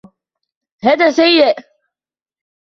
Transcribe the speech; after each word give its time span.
هذا 0.83 1.11
سيئ. 1.11 1.55